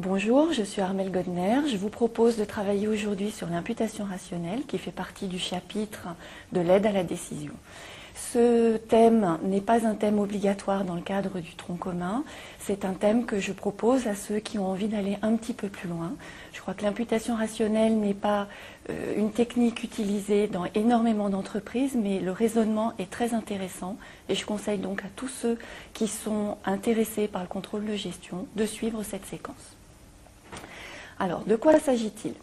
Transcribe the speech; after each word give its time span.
Bonjour, 0.00 0.52
je 0.52 0.62
suis 0.62 0.80
Armelle 0.80 1.10
Godner. 1.10 1.68
Je 1.68 1.76
vous 1.76 1.88
propose 1.88 2.36
de 2.36 2.44
travailler 2.44 2.86
aujourd'hui 2.86 3.32
sur 3.32 3.48
l'imputation 3.48 4.04
rationnelle 4.04 4.60
qui 4.68 4.78
fait 4.78 4.92
partie 4.92 5.26
du 5.26 5.40
chapitre 5.40 6.06
de 6.52 6.60
l'aide 6.60 6.86
à 6.86 6.92
la 6.92 7.02
décision. 7.02 7.50
Ce 8.14 8.76
thème 8.76 9.38
n'est 9.42 9.60
pas 9.60 9.88
un 9.88 9.96
thème 9.96 10.20
obligatoire 10.20 10.84
dans 10.84 10.94
le 10.94 11.00
cadre 11.00 11.40
du 11.40 11.56
tronc 11.56 11.74
commun. 11.74 12.22
C'est 12.60 12.84
un 12.84 12.92
thème 12.92 13.26
que 13.26 13.40
je 13.40 13.50
propose 13.50 14.06
à 14.06 14.14
ceux 14.14 14.38
qui 14.38 14.60
ont 14.60 14.68
envie 14.68 14.86
d'aller 14.86 15.18
un 15.22 15.34
petit 15.34 15.52
peu 15.52 15.66
plus 15.66 15.88
loin. 15.88 16.12
Je 16.52 16.60
crois 16.60 16.74
que 16.74 16.84
l'imputation 16.84 17.34
rationnelle 17.34 17.98
n'est 17.98 18.14
pas 18.14 18.46
euh, 18.90 19.14
une 19.16 19.32
technique 19.32 19.82
utilisée 19.82 20.46
dans 20.46 20.66
énormément 20.76 21.28
d'entreprises, 21.28 21.96
mais 21.96 22.20
le 22.20 22.30
raisonnement 22.30 22.92
est 23.00 23.10
très 23.10 23.34
intéressant 23.34 23.96
et 24.28 24.36
je 24.36 24.46
conseille 24.46 24.78
donc 24.78 25.02
à 25.02 25.08
tous 25.16 25.26
ceux 25.26 25.58
qui 25.92 26.06
sont 26.06 26.56
intéressés 26.64 27.26
par 27.26 27.42
le 27.42 27.48
contrôle 27.48 27.84
de 27.84 27.96
gestion 27.96 28.46
de 28.54 28.64
suivre 28.64 29.02
cette 29.02 29.26
séquence. 29.26 29.77
Alors, 31.20 31.40
de 31.40 31.56
quoi 31.56 31.78
s'agit-il? 31.80 32.34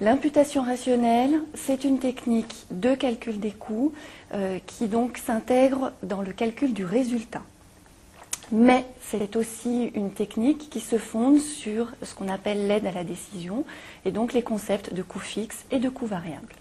L'imputation 0.00 0.62
rationnelle, 0.62 1.40
c'est 1.54 1.82
une 1.82 1.98
technique 1.98 2.54
de 2.70 2.94
calcul 2.94 3.40
des 3.40 3.50
coûts 3.50 3.92
euh, 4.32 4.60
qui 4.64 4.86
donc 4.86 5.18
s'intègre 5.18 5.92
dans 6.04 6.22
le 6.22 6.32
calcul 6.32 6.72
du 6.72 6.84
résultat. 6.84 7.42
Mais 8.52 8.86
c'est 9.02 9.34
aussi 9.34 9.90
une 9.94 10.12
technique 10.12 10.70
qui 10.70 10.80
se 10.80 10.98
fonde 10.98 11.40
sur 11.40 11.92
ce 12.02 12.14
qu'on 12.14 12.28
appelle 12.28 12.68
l'aide 12.68 12.86
à 12.86 12.92
la 12.92 13.04
décision 13.04 13.64
et 14.04 14.12
donc 14.12 14.32
les 14.32 14.42
concepts 14.42 14.94
de 14.94 15.02
coûts 15.02 15.18
fixes 15.18 15.64
et 15.72 15.80
de 15.80 15.88
coûts 15.88 16.06
variables. 16.06 16.54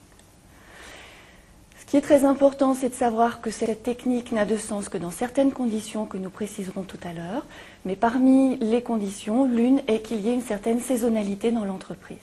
Ce 1.88 1.91
qui 1.91 1.98
est 1.98 2.02
très 2.02 2.26
important, 2.26 2.73
c'est 2.73 2.90
de 2.90 2.96
savoir 2.96 3.40
que 3.40 3.50
cette 3.50 3.82
technique 3.82 4.34
n'a 4.34 4.44
de 4.44 4.58
sens 4.58 4.90
que 4.90 4.98
dans 4.98 5.09
certaines 5.09 5.54
conditions 5.54 6.05
que 6.05 6.18
nous 6.18 6.30
préciserons 6.30 6.84
tout 6.84 7.00
à 7.02 7.13
l'heure, 7.13 7.46
mais 7.86 7.96
parmi 7.96 8.58
les 8.58 8.82
conditions, 8.82 9.46
l'une 9.46 9.82
est 9.88 10.02
qu'il 10.02 10.20
y 10.20 10.27
ait 10.27 10.34
une 10.34 10.41
certaine 10.41 10.82
saisonnalité 10.82 11.49
dans 11.49 11.63
l'entreprise. 11.63 12.18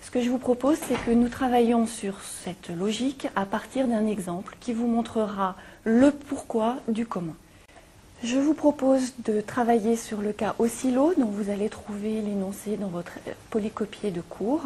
Ce 0.00 0.10
que 0.10 0.22
je 0.22 0.30
vous 0.30 0.38
propose, 0.38 0.78
c'est 0.88 0.98
que 1.04 1.10
nous 1.10 1.28
travaillions 1.28 1.86
sur 1.86 2.22
cette 2.22 2.70
logique 2.70 3.28
à 3.36 3.44
partir 3.44 3.86
d'un 3.86 4.06
exemple 4.06 4.56
qui 4.60 4.72
vous 4.72 4.86
montrera 4.86 5.56
le 5.84 6.10
pourquoi 6.10 6.76
du 6.88 7.04
comment. 7.04 7.36
Je 8.22 8.36
vous 8.36 8.52
propose 8.52 9.14
de 9.24 9.40
travailler 9.40 9.96
sur 9.96 10.20
le 10.20 10.32
cas 10.32 10.54
oscillo 10.58 11.14
dont 11.16 11.26
vous 11.26 11.48
allez 11.48 11.70
trouver 11.70 12.20
l'énoncé 12.20 12.76
dans 12.76 12.88
votre 12.88 13.12
polycopier 13.50 14.10
de 14.10 14.20
cours. 14.20 14.62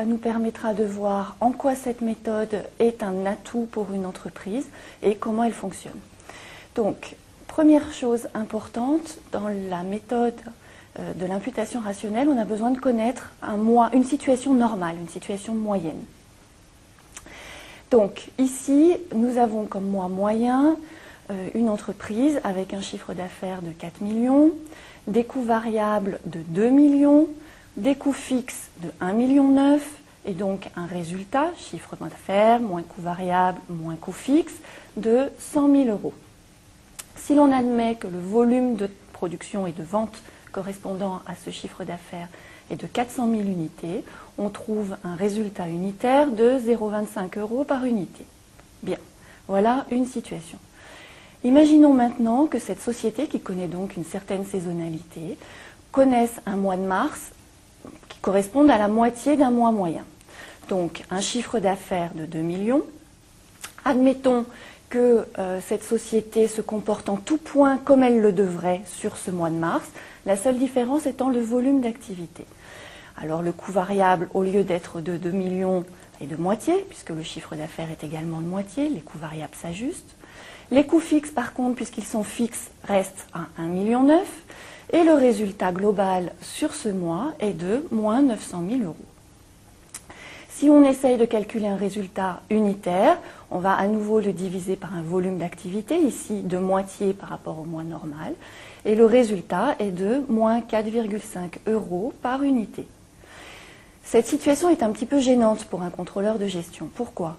Ça 0.00 0.06
nous 0.06 0.16
permettra 0.16 0.72
de 0.72 0.82
voir 0.82 1.36
en 1.42 1.52
quoi 1.52 1.74
cette 1.74 2.00
méthode 2.00 2.64
est 2.78 3.02
un 3.02 3.26
atout 3.26 3.68
pour 3.70 3.92
une 3.92 4.06
entreprise 4.06 4.66
et 5.02 5.14
comment 5.14 5.44
elle 5.44 5.52
fonctionne. 5.52 6.00
Donc, 6.74 7.16
première 7.46 7.92
chose 7.92 8.26
importante 8.32 9.18
dans 9.30 9.48
la 9.68 9.82
méthode 9.82 10.40
euh, 10.98 11.12
de 11.12 11.26
l'imputation 11.26 11.80
rationnelle, 11.80 12.30
on 12.30 12.38
a 12.38 12.46
besoin 12.46 12.70
de 12.70 12.78
connaître 12.78 13.32
un 13.42 13.58
une 13.92 14.04
situation 14.04 14.54
normale, 14.54 14.96
une 14.98 15.10
situation 15.10 15.54
moyenne. 15.54 16.02
Donc 17.90 18.30
ici, 18.38 18.96
nous 19.14 19.36
avons 19.36 19.66
comme 19.66 19.84
mois 19.84 20.08
moyen 20.08 20.78
euh, 21.30 21.48
une 21.54 21.68
entreprise 21.68 22.40
avec 22.42 22.72
un 22.72 22.80
chiffre 22.80 23.12
d'affaires 23.12 23.60
de 23.60 23.70
4 23.70 24.00
millions, 24.00 24.52
des 25.08 25.24
coûts 25.24 25.42
variables 25.42 26.20
de 26.24 26.38
2 26.38 26.70
millions, 26.70 27.28
des 27.76 27.94
coûts 27.94 28.12
fixes 28.12 28.68
de 28.82 28.88
1,9 29.00 29.14
million 29.14 29.78
et 30.26 30.32
donc 30.32 30.68
un 30.76 30.86
résultat, 30.86 31.50
chiffre 31.56 31.96
d'affaires, 31.96 32.60
moins 32.60 32.82
coûts 32.82 33.00
variables, 33.00 33.60
moins 33.68 33.96
coûts 33.96 34.12
fixes, 34.12 34.58
de 34.96 35.30
100 35.38 35.70
000 35.70 35.88
euros. 35.88 36.12
Si 37.16 37.34
l'on 37.34 37.52
admet 37.52 37.94
que 37.94 38.06
le 38.06 38.18
volume 38.18 38.76
de 38.76 38.88
production 39.12 39.66
et 39.66 39.72
de 39.72 39.82
vente 39.82 40.22
correspondant 40.52 41.22
à 41.26 41.34
ce 41.34 41.50
chiffre 41.50 41.84
d'affaires 41.84 42.28
est 42.70 42.76
de 42.76 42.86
400 42.86 43.30
000 43.30 43.42
unités, 43.42 44.04
on 44.38 44.48
trouve 44.48 44.96
un 45.04 45.14
résultat 45.14 45.68
unitaire 45.68 46.30
de 46.30 46.58
0,25 46.58 47.38
euros 47.38 47.64
par 47.64 47.84
unité. 47.84 48.24
Bien, 48.82 48.98
voilà 49.48 49.86
une 49.90 50.06
situation. 50.06 50.58
Imaginons 51.44 51.94
maintenant 51.94 52.46
que 52.46 52.58
cette 52.58 52.82
société, 52.82 53.26
qui 53.26 53.40
connaît 53.40 53.68
donc 53.68 53.96
une 53.96 54.04
certaine 54.04 54.44
saisonnalité, 54.44 55.38
connaisse 55.92 56.40
un 56.46 56.56
mois 56.56 56.76
de 56.76 56.82
mars 56.82 57.32
qui 58.08 58.18
corresponde 58.20 58.70
à 58.70 58.78
la 58.78 58.88
moitié 58.88 59.36
d'un 59.36 59.50
mois 59.50 59.72
moyen. 59.72 60.04
Donc 60.68 61.02
un 61.10 61.20
chiffre 61.20 61.58
d'affaires 61.58 62.12
de 62.14 62.26
2 62.26 62.38
millions. 62.38 62.82
Admettons 63.84 64.44
que 64.88 65.26
euh, 65.38 65.60
cette 65.66 65.84
société 65.84 66.48
se 66.48 66.60
comporte 66.60 67.08
en 67.08 67.16
tout 67.16 67.38
point 67.38 67.78
comme 67.78 68.02
elle 68.02 68.20
le 68.20 68.32
devrait 68.32 68.82
sur 68.86 69.16
ce 69.16 69.30
mois 69.30 69.50
de 69.50 69.54
mars, 69.54 69.88
la 70.26 70.36
seule 70.36 70.58
différence 70.58 71.06
étant 71.06 71.30
le 71.30 71.40
volume 71.40 71.80
d'activité. 71.80 72.44
Alors 73.16 73.42
le 73.42 73.52
coût 73.52 73.72
variable, 73.72 74.28
au 74.34 74.42
lieu 74.42 74.64
d'être 74.64 75.00
de 75.00 75.16
2 75.16 75.30
millions, 75.30 75.84
est 76.20 76.26
de 76.26 76.36
moitié, 76.36 76.74
puisque 76.88 77.10
le 77.10 77.22
chiffre 77.22 77.54
d'affaires 77.54 77.90
est 77.90 78.04
également 78.04 78.40
de 78.40 78.46
moitié, 78.46 78.88
les 78.88 79.00
coûts 79.00 79.18
variables 79.18 79.54
s'ajustent. 79.54 80.16
Les 80.70 80.86
coûts 80.86 81.00
fixes, 81.00 81.30
par 81.30 81.52
contre, 81.52 81.76
puisqu'ils 81.76 82.04
sont 82.04 82.22
fixes, 82.22 82.70
restent 82.84 83.26
à 83.32 83.46
1,9 83.60 83.68
million. 83.68 84.22
Et 84.92 85.04
le 85.04 85.14
résultat 85.14 85.72
global 85.72 86.32
sur 86.42 86.74
ce 86.74 86.88
mois 86.88 87.32
est 87.38 87.52
de 87.52 87.86
moins 87.92 88.22
900 88.22 88.64
000 88.68 88.82
euros. 88.82 88.96
Si 90.48 90.68
on 90.68 90.84
essaye 90.84 91.16
de 91.16 91.24
calculer 91.24 91.68
un 91.68 91.76
résultat 91.76 92.42
unitaire, 92.50 93.18
on 93.50 93.60
va 93.60 93.72
à 93.72 93.86
nouveau 93.86 94.20
le 94.20 94.32
diviser 94.32 94.76
par 94.76 94.94
un 94.94 95.02
volume 95.02 95.38
d'activité, 95.38 95.96
ici 95.96 96.42
de 96.42 96.58
moitié 96.58 97.14
par 97.14 97.30
rapport 97.30 97.58
au 97.58 97.64
mois 97.64 97.84
normal, 97.84 98.34
et 98.84 98.94
le 98.94 99.06
résultat 99.06 99.76
est 99.78 99.90
de 99.90 100.22
moins 100.28 100.60
4,5 100.60 101.60
euros 101.68 102.12
par 102.20 102.42
unité. 102.42 102.86
Cette 104.04 104.26
situation 104.26 104.68
est 104.70 104.82
un 104.82 104.90
petit 104.90 105.06
peu 105.06 105.20
gênante 105.20 105.64
pour 105.66 105.82
un 105.82 105.90
contrôleur 105.90 106.38
de 106.38 106.46
gestion. 106.46 106.90
Pourquoi? 106.94 107.36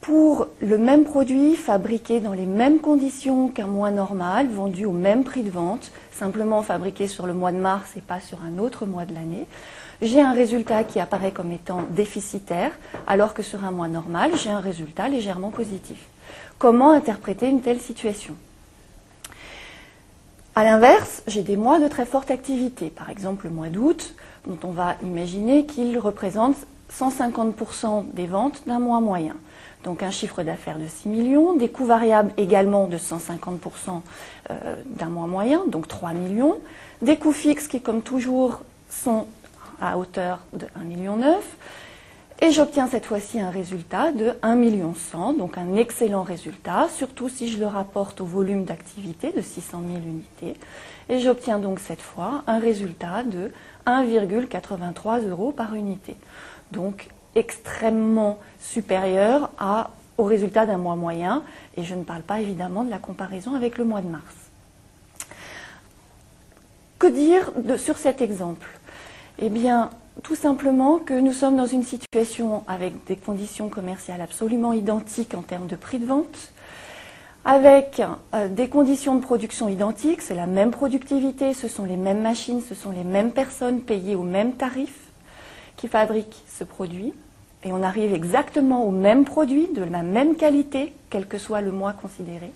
Pour 0.00 0.46
le 0.62 0.78
même 0.78 1.04
produit 1.04 1.56
fabriqué 1.56 2.20
dans 2.20 2.32
les 2.32 2.46
mêmes 2.46 2.78
conditions 2.78 3.48
qu'un 3.48 3.66
mois 3.66 3.90
normal, 3.90 4.48
vendu 4.48 4.86
au 4.86 4.92
même 4.92 5.24
prix 5.24 5.42
de 5.42 5.50
vente, 5.50 5.92
simplement 6.10 6.62
fabriqué 6.62 7.06
sur 7.06 7.26
le 7.26 7.34
mois 7.34 7.52
de 7.52 7.58
mars 7.58 7.90
et 7.96 8.00
pas 8.00 8.18
sur 8.18 8.38
un 8.42 8.58
autre 8.58 8.86
mois 8.86 9.04
de 9.04 9.12
l'année, 9.12 9.46
j'ai 10.00 10.22
un 10.22 10.32
résultat 10.32 10.84
qui 10.84 11.00
apparaît 11.00 11.32
comme 11.32 11.52
étant 11.52 11.82
déficitaire, 11.90 12.72
alors 13.06 13.34
que 13.34 13.42
sur 13.42 13.62
un 13.64 13.70
mois 13.70 13.88
normal, 13.88 14.30
j'ai 14.36 14.48
un 14.48 14.60
résultat 14.60 15.08
légèrement 15.08 15.50
positif. 15.50 15.98
Comment 16.58 16.92
interpréter 16.92 17.48
une 17.48 17.60
telle 17.60 17.80
situation? 17.80 18.34
A 20.54 20.64
l'inverse, 20.64 21.22
j'ai 21.26 21.42
des 21.42 21.56
mois 21.56 21.78
de 21.78 21.88
très 21.88 22.06
forte 22.06 22.30
activité, 22.30 22.88
par 22.88 23.10
exemple 23.10 23.46
le 23.46 23.52
mois 23.52 23.68
d'août, 23.68 24.14
dont 24.46 24.58
on 24.64 24.72
va 24.72 24.96
imaginer 25.02 25.66
qu'il 25.66 25.98
représente 25.98 26.56
150% 26.90 28.12
des 28.14 28.26
ventes 28.26 28.62
d'un 28.66 28.78
mois 28.78 29.00
moyen. 29.00 29.36
Donc 29.84 30.02
un 30.02 30.10
chiffre 30.10 30.42
d'affaires 30.42 30.78
de 30.78 30.86
6 30.86 31.08
millions, 31.08 31.54
des 31.54 31.68
coûts 31.68 31.86
variables 31.86 32.32
également 32.36 32.86
de 32.86 32.98
150% 32.98 34.02
euh, 34.50 34.76
d'un 34.86 35.06
mois 35.06 35.26
moyen, 35.26 35.62
donc 35.66 35.88
3 35.88 36.12
millions, 36.12 36.58
des 37.00 37.16
coûts 37.16 37.32
fixes 37.32 37.66
qui, 37.66 37.80
comme 37.80 38.02
toujours, 38.02 38.60
sont 38.90 39.26
à 39.80 39.96
hauteur 39.96 40.40
de 40.52 40.66
1,9 40.66 40.84
million. 40.84 41.18
Et 42.42 42.52
j'obtiens 42.52 42.86
cette 42.86 43.04
fois-ci 43.04 43.38
un 43.38 43.50
résultat 43.50 44.12
de 44.12 44.32
1 44.42 44.54
million 44.54 44.94
donc 45.36 45.58
un 45.58 45.74
excellent 45.76 46.22
résultat, 46.22 46.88
surtout 46.88 47.28
si 47.28 47.48
je 47.48 47.58
le 47.58 47.66
rapporte 47.66 48.22
au 48.22 48.24
volume 48.24 48.64
d'activité 48.64 49.30
de 49.30 49.42
600 49.42 49.82
000 49.86 49.98
unités. 49.98 50.58
Et 51.10 51.18
j'obtiens 51.18 51.58
donc 51.58 51.80
cette 51.80 52.00
fois 52.00 52.42
un 52.46 52.58
résultat 52.58 53.24
de 53.24 53.52
1,83 53.86 55.28
euros 55.28 55.52
par 55.52 55.74
unité. 55.74 56.16
Donc 56.72 57.08
extrêmement 57.34 58.38
supérieur 58.60 59.50
au 60.18 60.24
résultat 60.24 60.66
d'un 60.66 60.78
mois 60.78 60.96
moyen. 60.96 61.42
Et 61.76 61.84
je 61.84 61.94
ne 61.94 62.04
parle 62.04 62.22
pas 62.22 62.40
évidemment 62.40 62.84
de 62.84 62.90
la 62.90 62.98
comparaison 62.98 63.54
avec 63.54 63.78
le 63.78 63.84
mois 63.84 64.00
de 64.00 64.08
mars. 64.08 64.34
Que 66.98 67.06
dire 67.06 67.50
sur 67.78 67.96
cet 67.96 68.20
exemple? 68.20 68.68
Eh 69.38 69.48
bien, 69.48 69.90
tout 70.22 70.34
simplement 70.34 70.98
que 70.98 71.14
nous 71.14 71.32
sommes 71.32 71.56
dans 71.56 71.66
une 71.66 71.82
situation 71.82 72.62
avec 72.68 73.04
des 73.06 73.16
conditions 73.16 73.68
commerciales 73.68 74.20
absolument 74.20 74.72
identiques 74.72 75.34
en 75.34 75.42
termes 75.42 75.66
de 75.66 75.76
prix 75.76 75.98
de 75.98 76.04
vente, 76.04 76.52
avec 77.44 78.02
euh, 78.34 78.48
des 78.48 78.68
conditions 78.68 79.14
de 79.14 79.22
production 79.22 79.68
identiques, 79.68 80.20
c'est 80.20 80.34
la 80.34 80.46
même 80.46 80.70
productivité, 80.70 81.54
ce 81.54 81.68
sont 81.68 81.84
les 81.84 81.96
mêmes 81.96 82.20
machines, 82.20 82.60
ce 82.60 82.74
sont 82.74 82.90
les 82.90 83.04
mêmes 83.04 83.32
personnes 83.32 83.80
payées 83.80 84.14
au 84.14 84.22
même 84.22 84.52
tarif 84.52 85.09
qui 85.80 85.88
fabriquent 85.88 86.44
ce 86.46 86.62
produit, 86.62 87.14
et 87.64 87.72
on 87.72 87.82
arrive 87.82 88.12
exactement 88.12 88.84
au 88.84 88.90
même 88.90 89.24
produit, 89.24 89.66
de 89.74 89.82
la 89.82 90.02
même 90.02 90.36
qualité, 90.36 90.92
quel 91.08 91.26
que 91.26 91.38
soit 91.38 91.62
le 91.62 91.72
mois 91.72 91.94
considéré. 91.94 92.52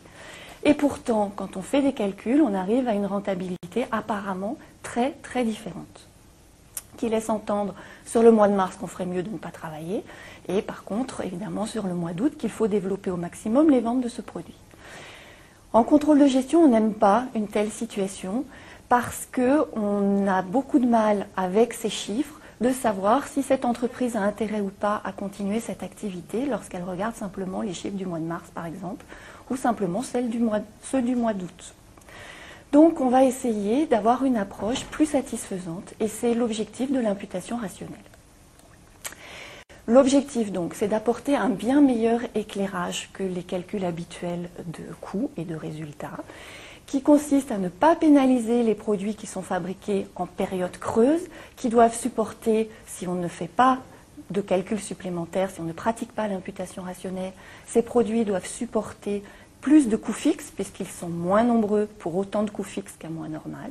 Et 0.62 0.74
pourtant, 0.74 1.32
quand 1.34 1.56
on 1.56 1.62
fait 1.62 1.80
des 1.80 1.94
calculs, 1.94 2.42
on 2.42 2.52
arrive 2.52 2.86
à 2.86 2.92
une 2.92 3.06
rentabilité 3.06 3.86
apparemment 3.90 4.58
très 4.82 5.12
très 5.22 5.42
différente 5.42 6.06
qui 6.98 7.08
laisse 7.08 7.28
entendre 7.28 7.74
sur 8.06 8.22
le 8.22 8.30
mois 8.30 8.46
de 8.46 8.54
mars 8.54 8.76
qu'on 8.76 8.86
ferait 8.86 9.06
mieux 9.06 9.22
de 9.22 9.30
ne 9.30 9.38
pas 9.38 9.50
travailler, 9.50 10.04
et 10.48 10.60
par 10.60 10.84
contre, 10.84 11.22
évidemment, 11.22 11.64
sur 11.64 11.86
le 11.86 11.94
mois 11.94 12.12
d'août, 12.12 12.36
qu'il 12.38 12.50
faut 12.50 12.68
développer 12.68 13.10
au 13.10 13.16
maximum 13.16 13.70
les 13.70 13.80
ventes 13.80 14.02
de 14.02 14.08
ce 14.08 14.20
produit. 14.20 14.54
En 15.72 15.82
contrôle 15.82 16.20
de 16.20 16.26
gestion, 16.26 16.60
on 16.60 16.68
n'aime 16.68 16.92
pas 16.92 17.24
une 17.34 17.48
telle 17.48 17.70
situation 17.70 18.44
parce 18.90 19.26
qu'on 19.34 20.28
a 20.28 20.42
beaucoup 20.42 20.78
de 20.78 20.86
mal 20.86 21.26
avec 21.36 21.72
ces 21.72 21.88
chiffres 21.88 22.38
de 22.60 22.70
savoir 22.70 23.26
si 23.26 23.42
cette 23.42 23.64
entreprise 23.64 24.16
a 24.16 24.20
intérêt 24.20 24.60
ou 24.60 24.70
pas 24.70 25.00
à 25.04 25.12
continuer 25.12 25.60
cette 25.60 25.82
activité 25.82 26.46
lorsqu'elle 26.46 26.84
regarde 26.84 27.14
simplement 27.14 27.62
les 27.62 27.74
chiffres 27.74 27.96
du 27.96 28.06
mois 28.06 28.20
de 28.20 28.24
mars, 28.24 28.48
par 28.54 28.66
exemple, 28.66 29.04
ou 29.50 29.56
simplement 29.56 30.02
ceux 30.02 30.22
du 30.22 31.16
mois 31.16 31.32
d'août. 31.32 31.74
Donc 32.72 33.00
on 33.00 33.08
va 33.08 33.24
essayer 33.24 33.86
d'avoir 33.86 34.24
une 34.24 34.36
approche 34.36 34.84
plus 34.86 35.06
satisfaisante 35.06 35.94
et 36.00 36.08
c'est 36.08 36.34
l'objectif 36.34 36.90
de 36.90 36.98
l'imputation 36.98 37.56
rationnelle. 37.56 37.98
L'objectif 39.86 40.50
donc 40.50 40.74
c'est 40.74 40.88
d'apporter 40.88 41.36
un 41.36 41.50
bien 41.50 41.80
meilleur 41.80 42.20
éclairage 42.34 43.10
que 43.12 43.22
les 43.22 43.42
calculs 43.42 43.84
habituels 43.84 44.48
de 44.66 44.92
coûts 45.00 45.30
et 45.36 45.44
de 45.44 45.54
résultats 45.54 46.18
qui 46.86 47.02
consiste 47.02 47.50
à 47.50 47.58
ne 47.58 47.68
pas 47.68 47.96
pénaliser 47.96 48.62
les 48.62 48.74
produits 48.74 49.14
qui 49.14 49.26
sont 49.26 49.42
fabriqués 49.42 50.06
en 50.16 50.26
période 50.26 50.76
creuse, 50.78 51.22
qui 51.56 51.68
doivent 51.68 51.96
supporter, 51.96 52.70
si 52.86 53.06
on 53.08 53.14
ne 53.14 53.28
fait 53.28 53.48
pas 53.48 53.78
de 54.30 54.40
calcul 54.40 54.80
supplémentaire, 54.80 55.50
si 55.50 55.60
on 55.60 55.64
ne 55.64 55.72
pratique 55.72 56.12
pas 56.12 56.28
l'imputation 56.28 56.82
rationnelle, 56.82 57.32
ces 57.66 57.82
produits 57.82 58.24
doivent 58.24 58.46
supporter 58.46 59.22
plus 59.60 59.88
de 59.88 59.96
coûts 59.96 60.12
fixes, 60.12 60.50
puisqu'ils 60.50 60.88
sont 60.88 61.08
moins 61.08 61.42
nombreux 61.42 61.86
pour 61.98 62.16
autant 62.16 62.42
de 62.42 62.50
coûts 62.50 62.62
fixes 62.64 62.94
qu'un 62.98 63.08
mois 63.08 63.28
normal. 63.28 63.70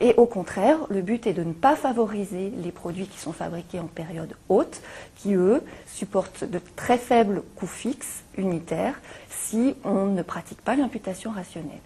Et 0.00 0.14
au 0.16 0.26
contraire, 0.26 0.78
le 0.90 1.00
but 1.00 1.26
est 1.26 1.32
de 1.32 1.42
ne 1.42 1.52
pas 1.52 1.74
favoriser 1.74 2.52
les 2.62 2.70
produits 2.70 3.06
qui 3.06 3.18
sont 3.18 3.32
fabriqués 3.32 3.80
en 3.80 3.86
période 3.86 4.36
haute, 4.48 4.82
qui 5.16 5.34
eux 5.34 5.62
supportent 5.86 6.44
de 6.44 6.60
très 6.76 6.98
faibles 6.98 7.42
coûts 7.56 7.66
fixes 7.66 8.22
unitaires 8.36 9.00
si 9.30 9.74
on 9.84 10.06
ne 10.06 10.22
pratique 10.22 10.60
pas 10.60 10.76
l'imputation 10.76 11.30
rationnelle. 11.30 11.80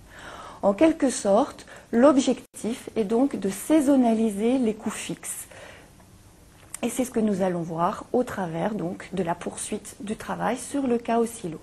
En 0.62 0.74
quelque 0.74 1.08
sorte, 1.08 1.66
l'objectif 1.90 2.90
est 2.94 3.04
donc 3.04 3.36
de 3.36 3.48
saisonnaliser 3.48 4.58
les 4.58 4.74
coûts 4.74 4.90
fixes. 4.90 5.46
Et 6.82 6.90
c'est 6.90 7.04
ce 7.04 7.10
que 7.10 7.20
nous 7.20 7.42
allons 7.42 7.62
voir 7.62 8.04
au 8.12 8.24
travers 8.24 8.72
de 8.74 9.22
la 9.22 9.34
poursuite 9.34 9.96
du 10.00 10.16
travail 10.16 10.58
sur 10.58 10.86
le 10.86 10.98
cas 10.98 11.18
silo. 11.24 11.58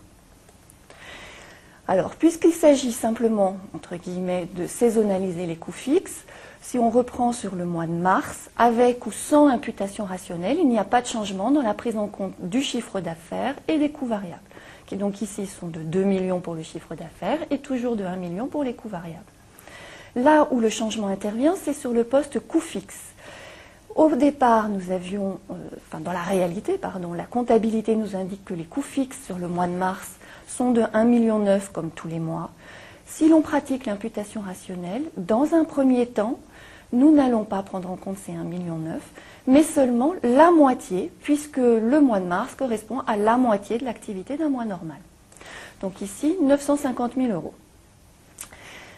Alors, 1.88 2.16
puisqu'il 2.16 2.52
s'agit 2.52 2.92
simplement, 2.92 3.58
entre 3.74 3.96
guillemets, 3.96 4.48
de 4.56 4.68
saisonnaliser 4.68 5.46
les 5.46 5.56
coûts 5.56 5.72
fixes, 5.72 6.26
si 6.62 6.78
on 6.78 6.90
reprend 6.90 7.32
sur 7.32 7.56
le 7.56 7.66
mois 7.66 7.86
de 7.86 7.94
mars, 7.94 8.50
avec 8.58 9.06
ou 9.06 9.12
sans 9.12 9.48
imputation 9.48 10.06
rationnelle, 10.06 10.58
il 10.60 10.68
n'y 10.68 10.80
a 10.80 10.84
pas 10.84 11.02
de 11.02 11.08
changement 11.08 11.50
dans 11.52 11.62
la 11.62 11.74
prise 11.74 11.98
en 11.98 12.08
compte 12.08 12.34
du 12.40 12.62
chiffre 12.62 13.00
d'affaires 13.00 13.56
et 13.68 13.78
des 13.78 13.90
coûts 13.90 14.08
variables 14.08 14.42
qui 14.88 14.96
donc 14.96 15.22
ici 15.22 15.46
sont 15.46 15.68
de 15.68 15.82
2 15.82 16.04
millions 16.04 16.40
pour 16.40 16.56
le 16.56 16.64
chiffre 16.64 16.96
d'affaires 16.96 17.40
et 17.52 17.60
toujours 17.60 17.96
de 17.96 18.04
1 18.04 18.16
million 18.16 18.48
pour 18.48 18.64
les 18.64 18.74
coûts 18.74 18.90
variables. 18.90 19.24
Là 20.16 20.48
où 20.50 20.60
le 20.60 20.70
changement 20.70 21.08
intervient, 21.08 21.56
c'est 21.56 21.74
sur 21.74 21.92
le 21.92 22.04
poste 22.04 22.40
coût 22.40 22.62
fixe. 22.62 23.14
Au 23.96 24.10
départ, 24.16 24.70
nous 24.70 24.92
avions, 24.92 25.40
euh, 25.52 25.54
enfin 25.88 26.00
dans 26.00 26.12
la 26.12 26.22
réalité, 26.22 26.78
pardon, 26.78 27.14
la 27.14 27.26
comptabilité 27.26 27.96
nous 27.96 28.16
indique 28.16 28.46
que 28.46 28.54
les 28.54 28.64
coûts 28.64 28.82
fixes 28.82 29.24
sur 29.26 29.38
le 29.38 29.48
mois 29.48 29.68
de 29.68 29.74
mars 29.74 30.16
sont 30.48 30.72
de 30.72 30.82
1,9 30.82 31.06
million 31.06 31.46
comme 31.74 31.92
tous 31.92 32.08
les 32.08 32.20
mois. 32.20 32.52
Si 33.06 33.28
l'on 33.28 33.42
pratique 33.42 33.86
l'imputation 33.86 34.42
rationnelle, 34.42 35.04
dans 35.18 35.54
un 35.54 35.66
premier 35.66 36.08
temps, 36.08 36.40
nous 36.94 37.14
n'allons 37.14 37.44
pas 37.44 37.64
prendre 37.64 37.92
en 37.92 37.96
compte 37.96 38.18
ces 38.18 38.32
1,9 38.32 38.44
million, 38.44 38.80
mais 39.48 39.64
seulement 39.64 40.14
la 40.24 40.52
moitié, 40.52 41.12
puisque 41.24 41.58
le 41.58 42.00
mois 42.02 42.20
de 42.20 42.26
mars 42.26 42.54
correspond 42.56 43.00
à 43.08 43.16
la 43.16 43.38
moitié 43.38 43.78
de 43.78 43.86
l'activité 43.86 44.38
d'un 44.38 44.50
mois 44.50 44.66
normal. 44.66 44.98
Donc 45.82 46.02
ici, 46.02 46.36
950 46.42 47.14
000 47.16 47.32
euros. 47.32 47.54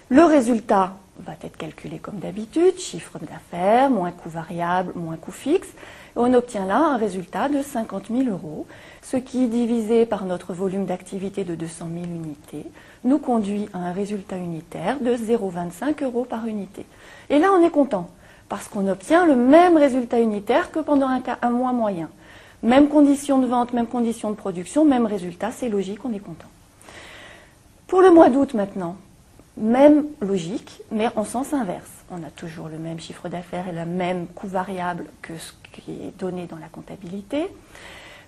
Le 0.10 0.24
résultat 0.24 0.96
va 1.19 1.34
être 1.44 1.57
calculé 1.57 2.00
comme 2.00 2.18
d'habitude, 2.18 2.80
chiffre 2.80 3.19
d'affaires, 3.19 3.92
moins 3.92 4.12
coût 4.12 4.30
variable, 4.30 4.94
moins 4.96 5.18
coût 5.18 5.31
fixe. 5.31 5.68
on 6.16 6.34
obtient 6.34 6.66
là 6.66 6.78
un 6.78 6.98
résultat 6.98 7.50
de 7.50 7.62
50 7.62 8.07
000 8.07 8.30
euros, 8.30 8.66
ce 9.04 9.18
qui, 9.18 9.48
divisé 9.48 10.06
par 10.06 10.25
notre 10.25 10.54
volume 10.54 10.86
d'activité 10.86 11.44
de 11.44 11.56
200 11.56 11.90
000 11.94 12.06
unités, 12.06 12.66
nous 13.04 13.19
conduit 13.19 13.69
à 13.74 13.80
un 13.80 13.92
résultat 13.92 14.38
unitaire 14.38 15.00
de 15.00 15.13
0,25 15.16 16.04
euros 16.04 16.25
par 16.25 16.48
unité. 16.48 16.86
Et 17.30 17.38
là, 17.38 17.50
on 17.52 17.63
est 17.63 17.69
content 17.69 18.10
parce 18.50 18.68
qu'on 18.68 18.88
obtient 18.88 19.25
le 19.25 19.36
même 19.36 19.78
résultat 19.78 20.19
unitaire 20.19 20.72
que 20.72 20.80
pendant 20.80 21.07
un, 21.07 21.50
mois 21.51 21.72
moyen. 21.72 22.10
Même 22.63 22.90
condition 22.90 23.40
de 23.40 23.46
vente, 23.46 23.72
même 23.74 23.88
condition 23.88 24.31
de 24.31 24.36
production, 24.36 24.84
même 24.84 25.06
résultat, 25.06 25.51
c'est 25.51 25.69
logique, 25.69 26.04
on 26.04 26.12
est 26.12 26.19
content. 26.19 26.48
Pour 27.88 28.01
le 28.01 28.12
mois 28.12 28.30
d'août 28.30 28.54
maintenant, 28.56 28.98
même 29.56 30.06
logique, 30.19 30.81
mais 30.92 31.07
en 31.16 31.24
sens 31.24 31.54
inverse. 31.54 31.92
On 32.12 32.24
a 32.24 32.31
toujours 32.31 32.69
le 32.69 32.80
même 32.80 33.00
chiffre 33.00 33.30
d'affaires 33.30 33.68
et 33.68 33.72
le 33.72 33.86
même 33.86 34.28
coût 34.28 34.48
variable 34.48 35.06
que 35.22 35.38
ce 35.38 35.54
qui 35.72 35.92
est 35.92 36.19
donné 36.19 36.48
dans 36.48 36.57
la 36.57 36.68
comptabilité. 36.68 37.48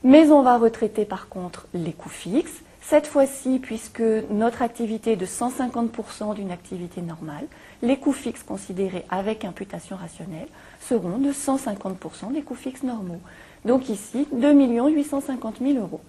Mais 0.03 0.29
on 0.29 0.43
va 0.43 0.57
retraiter 0.57 1.05
par 1.05 1.29
contre 1.29 1.67
les 1.73 1.93
coûts 1.93 2.09
fixes. 2.09 2.61
Cette 2.81 3.07
fois-ci, 3.07 3.59
puisque 3.59 4.01
notre 4.29 4.61
activité 4.61 5.13
est 5.13 5.15
de 5.15 5.25
150% 5.25 6.35
d'une 6.35 6.51
activité 6.51 7.01
normale, 7.01 7.45
les 7.81 7.97
coûts 7.97 8.11
fixes 8.11 8.43
considérés 8.43 9.05
avec 9.09 9.45
imputation 9.45 9.95
rationnelle 9.95 10.47
seront 10.81 11.17
de 11.17 11.31
150% 11.31 12.33
des 12.33 12.41
coûts 12.41 12.55
fixes 12.55 12.83
normaux. 12.83 13.21
Donc 13.65 13.87
ici, 13.89 14.27
2 14.33 14.51
850 14.51 15.57
000 15.61 15.77
euros. 15.77 16.01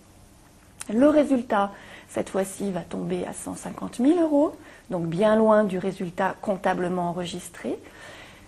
Le 0.92 1.08
résultat, 1.08 1.70
cette 2.08 2.30
fois-ci, 2.30 2.70
va 2.72 2.80
tomber 2.80 3.24
à 3.26 3.32
150 3.32 3.98
000 3.98 4.20
euros, 4.20 4.56
donc 4.90 5.06
bien 5.06 5.36
loin 5.36 5.64
du 5.64 5.78
résultat 5.78 6.34
comptablement 6.40 7.10
enregistré. 7.10 7.78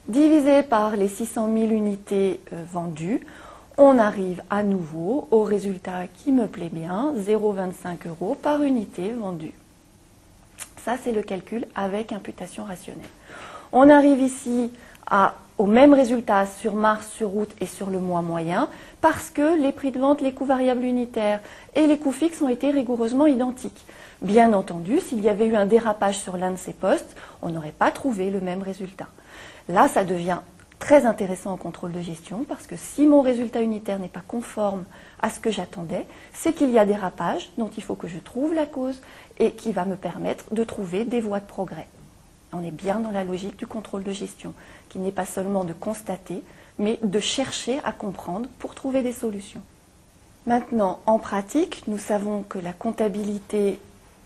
Divisé 0.08 0.62
par 0.62 0.96
les 0.96 1.08
600 1.08 1.50
000 1.54 1.70
unités 1.70 2.40
euh, 2.52 2.62
vendues, 2.70 3.20
on 3.76 3.98
arrive 3.98 4.42
à 4.50 4.62
nouveau 4.62 5.28
au 5.30 5.42
résultat 5.42 6.06
qui 6.06 6.32
me 6.32 6.46
plaît 6.46 6.70
bien, 6.72 7.12
0,25 7.16 8.08
euros 8.08 8.36
par 8.40 8.62
unité 8.62 9.12
vendue. 9.12 9.54
Ça, 10.84 10.96
c'est 11.02 11.12
le 11.12 11.22
calcul 11.22 11.66
avec 11.74 12.12
imputation 12.12 12.64
rationnelle. 12.64 13.04
On 13.72 13.88
arrive 13.90 14.20
ici 14.20 14.70
au 15.58 15.66
même 15.66 15.94
résultat 15.94 16.46
sur 16.46 16.74
mars, 16.74 17.08
sur 17.16 17.34
août 17.36 17.50
et 17.60 17.66
sur 17.66 17.90
le 17.90 17.98
mois 17.98 18.22
moyen 18.22 18.68
parce 19.00 19.30
que 19.30 19.60
les 19.60 19.72
prix 19.72 19.90
de 19.90 19.98
vente, 19.98 20.20
les 20.20 20.32
coûts 20.32 20.44
variables 20.44 20.84
unitaires 20.84 21.40
et 21.74 21.86
les 21.86 21.98
coûts 21.98 22.12
fixes 22.12 22.42
ont 22.42 22.48
été 22.48 22.70
rigoureusement 22.70 23.26
identiques. 23.26 23.84
Bien 24.22 24.52
entendu, 24.52 25.00
s'il 25.00 25.20
y 25.20 25.28
avait 25.28 25.46
eu 25.46 25.56
un 25.56 25.66
dérapage 25.66 26.18
sur 26.18 26.36
l'un 26.36 26.52
de 26.52 26.56
ces 26.56 26.72
postes, 26.72 27.16
on 27.42 27.50
n'aurait 27.50 27.74
pas 27.76 27.90
trouvé 27.90 28.30
le 28.30 28.40
même 28.40 28.62
résultat. 28.62 29.08
Là, 29.68 29.88
ça 29.88 30.04
devient 30.04 30.38
très 30.78 31.06
intéressant 31.06 31.52
en 31.52 31.56
contrôle 31.56 31.92
de 31.92 32.00
gestion 32.00 32.44
parce 32.44 32.66
que 32.66 32.76
si 32.76 33.06
mon 33.06 33.22
résultat 33.22 33.62
unitaire 33.62 33.98
n'est 33.98 34.08
pas 34.08 34.22
conforme 34.26 34.84
à 35.20 35.30
ce 35.30 35.40
que 35.40 35.50
j'attendais, 35.50 36.06
c'est 36.32 36.52
qu'il 36.52 36.70
y 36.70 36.78
a 36.78 36.86
dérapage 36.86 37.50
dont 37.58 37.70
il 37.76 37.82
faut 37.82 37.94
que 37.94 38.08
je 38.08 38.18
trouve 38.18 38.54
la 38.54 38.66
cause 38.66 39.00
et 39.38 39.52
qui 39.52 39.72
va 39.72 39.84
me 39.84 39.96
permettre 39.96 40.52
de 40.52 40.64
trouver 40.64 41.04
des 41.04 41.20
voies 41.20 41.40
de 41.40 41.46
progrès. 41.46 41.88
On 42.52 42.62
est 42.62 42.70
bien 42.70 43.00
dans 43.00 43.10
la 43.10 43.24
logique 43.24 43.56
du 43.56 43.66
contrôle 43.66 44.04
de 44.04 44.12
gestion, 44.12 44.54
qui 44.88 44.98
n'est 44.98 45.10
pas 45.10 45.26
seulement 45.26 45.64
de 45.64 45.72
constater, 45.72 46.42
mais 46.78 46.98
de 47.02 47.18
chercher 47.18 47.80
à 47.84 47.92
comprendre 47.92 48.48
pour 48.58 48.74
trouver 48.74 49.02
des 49.02 49.12
solutions. 49.12 49.62
Maintenant, 50.46 51.00
en 51.06 51.18
pratique, 51.18 51.84
nous 51.88 51.98
savons 51.98 52.42
que 52.42 52.58
la 52.58 52.72
comptabilité 52.72 53.80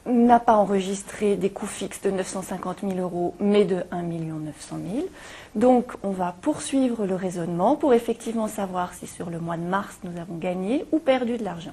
n'a 0.08 0.40
pas 0.40 0.54
enregistré 0.54 1.36
des 1.36 1.50
coûts 1.50 1.66
fixes 1.66 2.00
de 2.00 2.10
950 2.10 2.78
000 2.80 2.94
euros, 2.98 3.34
mais 3.40 3.64
de 3.64 3.84
1 3.90 4.02
900 4.02 4.76
000. 4.94 5.06
Donc, 5.54 5.92
on 6.02 6.10
va 6.10 6.34
poursuivre 6.40 7.06
le 7.06 7.14
raisonnement 7.14 7.76
pour 7.76 7.94
effectivement 7.94 8.48
savoir 8.48 8.94
si 8.94 9.06
sur 9.06 9.30
le 9.30 9.38
mois 9.38 9.56
de 9.56 9.62
mars, 9.62 9.98
nous 10.04 10.18
avons 10.20 10.36
gagné 10.36 10.84
ou 10.92 10.98
perdu 10.98 11.36
de 11.36 11.44
l'argent. 11.44 11.72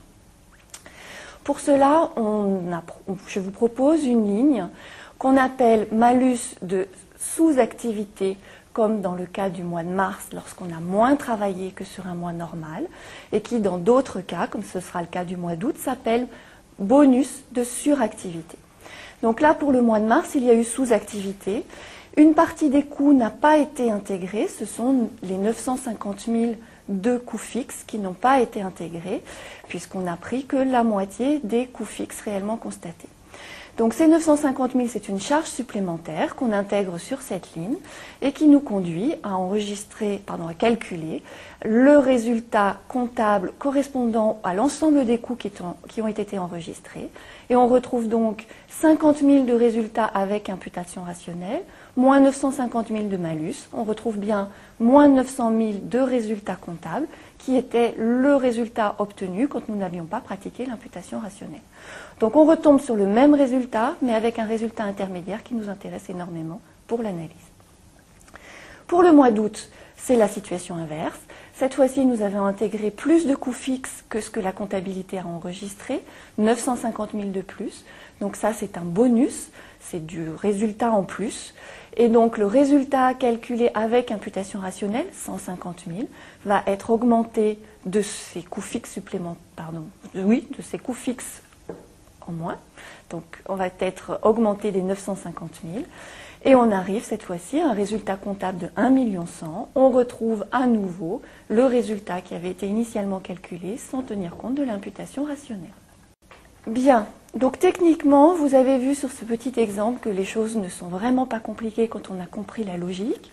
Pour 1.43 1.59
cela, 1.59 2.11
je 3.27 3.39
vous 3.39 3.51
propose 3.51 4.05
une 4.05 4.25
ligne 4.27 4.67
qu'on 5.17 5.37
appelle 5.37 5.87
malus 5.91 6.55
de 6.61 6.87
sous-activité, 7.19 8.37
comme 8.73 8.99
dans 8.99 9.13
le 9.13 9.25
cas 9.25 9.49
du 9.49 9.63
mois 9.63 9.83
de 9.83 9.89
mars, 9.89 10.27
lorsqu'on 10.33 10.73
a 10.75 10.79
moins 10.81 11.15
travaillé 11.15 11.71
que 11.71 11.85
sur 11.85 12.07
un 12.07 12.15
mois 12.15 12.33
normal, 12.33 12.85
et 13.31 13.41
qui, 13.41 13.59
dans 13.59 13.77
d'autres 13.77 14.21
cas, 14.21 14.47
comme 14.47 14.63
ce 14.63 14.79
sera 14.79 15.01
le 15.01 15.07
cas 15.07 15.23
du 15.23 15.37
mois 15.37 15.55
d'août, 15.55 15.77
s'appelle 15.77 16.27
bonus 16.79 17.43
de 17.51 17.63
suractivité. 17.63 18.57
Donc 19.21 19.41
là, 19.41 19.53
pour 19.53 19.71
le 19.71 19.81
mois 19.81 19.99
de 19.99 20.05
mars, 20.05 20.31
il 20.35 20.43
y 20.43 20.49
a 20.49 20.53
eu 20.53 20.63
sous-activité. 20.63 21.63
Une 22.17 22.33
partie 22.33 22.69
des 22.69 22.83
coûts 22.83 23.13
n'a 23.13 23.29
pas 23.29 23.57
été 23.57 23.91
intégrée, 23.91 24.47
ce 24.47 24.65
sont 24.65 25.09
les 25.23 25.37
950 25.37 26.21
000 26.27 26.55
de 26.87 27.17
coûts 27.17 27.37
fixes 27.37 27.83
qui 27.85 27.97
n'ont 27.97 28.13
pas 28.13 28.39
été 28.39 28.61
intégrés, 28.61 29.23
puisqu'on 29.67 30.07
a 30.07 30.15
pris 30.15 30.45
que 30.45 30.57
la 30.57 30.83
moitié 30.83 31.39
des 31.43 31.65
coûts 31.65 31.85
fixes 31.85 32.21
réellement 32.21 32.57
constatés. 32.57 33.09
Donc 33.77 33.93
ces 33.93 34.07
950 34.07 34.71
000, 34.71 34.85
c'est 34.89 35.09
une 35.09 35.19
charge 35.19 35.47
supplémentaire 35.47 36.37
qu'on 36.37 36.53
intègre 36.53 36.97
sur 36.97 37.21
cette 37.21 37.55
ligne 37.55 37.75
et 38.21 38.31
qui 38.31 38.47
nous 38.47 38.61
conduit 38.61 39.15
à 39.21 39.35
enregistrer, 39.35 40.21
pardon, 40.25 40.47
à 40.47 40.53
calculer 40.53 41.21
le 41.65 41.97
résultat 41.97 42.77
comptable 42.87 43.51
correspondant 43.59 44.39
à 44.45 44.53
l'ensemble 44.53 45.05
des 45.05 45.17
coûts 45.17 45.35
qui, 45.35 45.51
ont 46.01 46.07
été 46.07 46.39
enregistrés 46.39 47.09
Et 47.49 47.57
on 47.57 47.67
retrouve 47.67 48.07
donc 48.07 48.45
50 48.69 49.17
000 49.17 49.43
de 49.43 49.53
résultats 49.53 50.05
avec 50.05 50.49
imputation 50.49 51.03
rationnelle, 51.03 51.61
moins 51.97 52.21
950 52.21 52.87
000 52.87 53.03
de 53.07 53.17
malus. 53.17 53.67
On 53.73 53.83
retrouve 53.83 54.17
bien 54.17 54.47
moins 54.79 55.09
900 55.09 55.51
000 55.57 55.71
de 55.83 55.99
résultats 55.99 56.55
comptables, 56.55 57.07
qui 57.45 57.57
était 57.57 57.93
le 57.99 58.35
résultat 58.35 58.95
obtenu 58.97 59.47
quand 59.47 59.69
nous 59.69 59.75
n'avions 59.75 60.05
pas 60.05 60.19
pratiqué 60.19 60.65
l'imputation 60.65 61.19
rationnelle. 61.19 61.61
Donc 62.19 62.35
on 62.35 62.43
retombe 62.43 62.81
sur 62.81 62.95
le 62.95 63.05
même 63.05 63.35
résultat, 63.35 63.93
mais 64.01 64.15
avec 64.15 64.39
un 64.39 64.45
résultat 64.45 64.83
intermédiaire 64.83 65.43
qui 65.43 65.53
nous 65.53 65.69
intéresse 65.69 66.09
énormément 66.09 66.59
pour 66.87 67.03
l'analyse. 67.03 67.29
Pour 68.87 69.03
le 69.03 69.11
mois 69.11 69.29
d'août, 69.29 69.69
c'est 69.95 70.15
la 70.15 70.27
situation 70.27 70.73
inverse. 70.73 71.19
Cette 71.53 71.75
fois-ci, 71.75 72.03
nous 72.07 72.23
avons 72.23 72.45
intégré 72.45 72.89
plus 72.89 73.27
de 73.27 73.35
coûts 73.35 73.53
fixes 73.53 74.03
que 74.09 74.21
ce 74.21 74.31
que 74.31 74.39
la 74.39 74.51
comptabilité 74.51 75.19
a 75.19 75.27
enregistré, 75.27 76.01
950 76.39 77.11
000 77.11 77.25
de 77.25 77.41
plus. 77.41 77.85
Donc 78.21 78.37
ça, 78.37 78.53
c'est 78.53 78.75
un 78.75 78.85
bonus, 78.85 79.49
c'est 79.79 80.03
du 80.03 80.29
résultat 80.31 80.91
en 80.91 81.03
plus. 81.03 81.53
Et 81.97 82.09
donc 82.09 82.37
le 82.37 82.45
résultat 82.45 83.13
calculé 83.13 83.71
avec 83.73 84.11
imputation 84.11 84.59
rationnelle, 84.59 85.07
150 85.13 85.85
000, 85.87 86.07
va 86.45 86.63
être 86.67 86.89
augmenté 86.89 87.59
de 87.85 88.01
ces 88.01 88.43
coûts 88.43 88.61
fixes 88.61 88.91
supplémentaires, 88.91 89.41
pardon, 89.55 89.85
oui, 90.15 90.47
de 90.57 90.61
ces 90.61 90.77
coûts 90.77 90.93
fixes 90.93 91.41
en 92.27 92.31
moins. 92.31 92.57
Donc 93.09 93.23
on 93.47 93.55
va 93.55 93.67
être 93.79 94.19
augmenté 94.23 94.71
des 94.71 94.81
950 94.81 95.61
000. 95.73 95.85
Et 96.47 96.53
on 96.53 96.71
arrive 96.71 97.03
cette 97.03 97.23
fois-ci 97.23 97.59
à 97.59 97.69
un 97.69 97.73
résultat 97.73 98.17
comptable 98.17 98.59
de 98.59 98.69
1 98.75 98.91
million 98.91 99.25
100. 99.25 99.69
On 99.73 99.89
retrouve 99.89 100.45
à 100.51 100.67
nouveau 100.67 101.23
le 101.49 101.65
résultat 101.65 102.21
qui 102.21 102.35
avait 102.35 102.51
été 102.51 102.67
initialement 102.67 103.19
calculé 103.19 103.77
sans 103.77 104.03
tenir 104.03 104.35
compte 104.35 104.53
de 104.53 104.63
l'imputation 104.63 105.23
rationnelle. 105.23 105.69
Bien, 106.67 107.07
donc 107.35 107.59
techniquement, 107.59 108.33
vous 108.33 108.55
avez 108.55 108.77
vu 108.77 108.95
sur 108.95 109.11
ce 109.11 109.25
petit 109.25 109.59
exemple 109.59 109.99
que 109.99 110.09
les 110.09 110.25
choses 110.25 110.55
ne 110.55 110.69
sont 110.69 110.87
vraiment 110.87 111.25
pas 111.25 111.39
compliquées 111.39 111.87
quand 111.87 112.09
on 112.09 112.21
a 112.21 112.25
compris 112.25 112.63
la 112.63 112.77
logique. 112.77 113.31